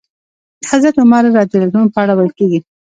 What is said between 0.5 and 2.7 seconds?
د حضرت عمر رض په اړه ويل کېږي.